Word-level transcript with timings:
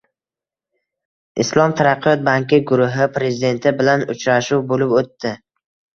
Islom 1.43 1.75
taraqqiyot 1.81 2.25
banki 2.29 2.61
Guruhi 2.71 3.07
Prezidenti 3.19 3.75
bilan 3.83 4.07
uchrashuv 4.15 4.65
bo‘lib 4.73 4.97
o‘tdi 5.03 5.35